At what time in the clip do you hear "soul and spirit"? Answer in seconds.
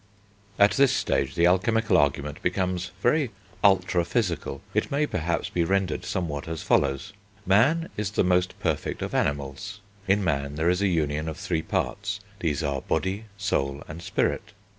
13.37-14.53